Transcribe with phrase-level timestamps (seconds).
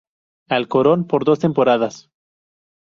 [0.49, 2.09] Alcorcón por dos temporadas.